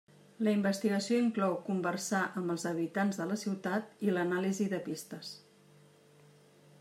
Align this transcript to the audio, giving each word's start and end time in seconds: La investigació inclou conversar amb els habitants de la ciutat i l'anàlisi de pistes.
La 0.45 0.51
investigació 0.55 1.19
inclou 1.23 1.51
conversar 1.67 2.21
amb 2.41 2.55
els 2.55 2.65
habitants 2.71 3.21
de 3.21 3.29
la 3.33 3.37
ciutat 3.43 3.93
i 4.09 4.15
l'anàlisi 4.15 4.69
de 4.75 4.83
pistes. 4.89 5.33